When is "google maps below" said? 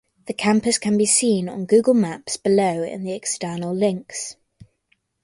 1.67-2.81